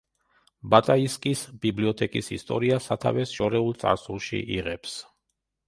ბატაისკის 0.73 1.43
ბიბლიოთეკის 1.65 2.31
ისტორია 2.39 2.81
სათავეს 2.87 3.37
შორეულ 3.41 3.79
წარსულში 3.85 4.43
იღებს. 4.59 4.99